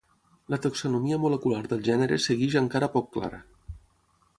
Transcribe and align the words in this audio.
La 0.53 0.57
taxonomia 0.63 1.19
molecular 1.25 1.61
del 1.67 1.85
gènere 1.91 2.21
segueix 2.27 2.59
encara 2.67 2.93
poc 2.97 3.17
clara. 3.19 3.45